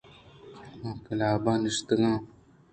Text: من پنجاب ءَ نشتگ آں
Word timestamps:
من 0.81 0.95
پنجاب 1.05 1.45
ءَ 1.51 1.61
نشتگ 1.63 2.01
آں 2.09 2.17